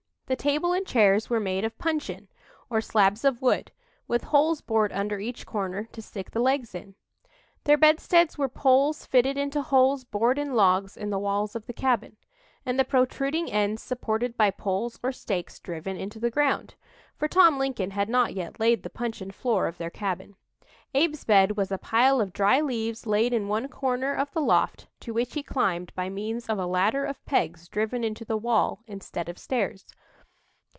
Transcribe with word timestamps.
The 0.27 0.37
table 0.37 0.71
and 0.71 0.87
chairs 0.87 1.29
were 1.29 1.41
made 1.41 1.65
of 1.65 1.77
"puncheon," 1.77 2.29
or 2.69 2.79
slabs 2.79 3.25
of 3.25 3.41
wood, 3.41 3.69
with 4.07 4.23
holes 4.23 4.61
bored 4.61 4.93
under 4.93 5.19
each 5.19 5.45
corner 5.45 5.89
to 5.91 6.01
stick 6.01 6.31
the 6.31 6.39
legs 6.39 6.73
in. 6.73 6.95
Their 7.65 7.75
bedsteads 7.75 8.37
were 8.37 8.47
poles 8.47 9.05
fitted 9.05 9.37
into 9.37 9.61
holes 9.61 10.05
bored 10.05 10.37
in 10.39 10.53
logs 10.53 10.95
in 10.95 11.09
the 11.09 11.19
walls 11.19 11.53
of 11.53 11.65
the 11.65 11.73
cabin, 11.73 12.15
and 12.65 12.79
the 12.79 12.85
protruding 12.85 13.51
ends 13.51 13.81
supported 13.83 14.37
by 14.37 14.51
poles 14.51 14.97
or 15.03 15.11
stakes 15.11 15.59
driven 15.59 15.97
into 15.97 16.17
the 16.17 16.31
ground, 16.31 16.75
for 17.17 17.27
Tom 17.27 17.57
Lincoln 17.59 17.91
had 17.91 18.07
not 18.07 18.33
yet 18.33 18.57
laid 18.57 18.83
the 18.83 18.89
puncheon 18.89 19.31
floor 19.31 19.67
of 19.67 19.77
their 19.77 19.89
cabin. 19.89 20.37
Abe's 20.95 21.25
bed 21.25 21.57
was 21.57 21.73
a 21.73 21.77
pile 21.77 22.21
of 22.21 22.31
dry 22.31 22.61
leaves 22.61 23.05
laid 23.05 23.33
in 23.33 23.49
one 23.49 23.67
corner 23.67 24.13
of 24.13 24.31
the 24.31 24.39
loft 24.41 24.87
to 25.01 25.13
which 25.13 25.33
he 25.33 25.43
climbed 25.43 25.93
by 25.93 26.07
means 26.09 26.47
of 26.47 26.57
a 26.57 26.65
ladder 26.65 27.03
of 27.03 27.23
pegs 27.25 27.67
driven 27.67 28.01
into 28.01 28.23
the 28.23 28.37
wall, 28.37 28.79
instead 28.87 29.27
of 29.27 29.37
stairs. 29.37 29.85